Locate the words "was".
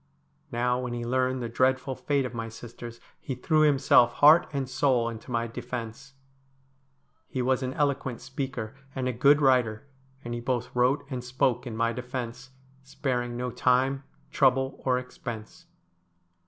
7.43-7.61